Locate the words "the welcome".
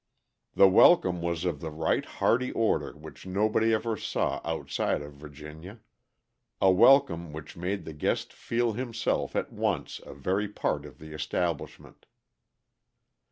0.55-1.21